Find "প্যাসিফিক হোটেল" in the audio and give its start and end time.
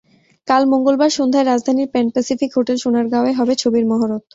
2.13-2.77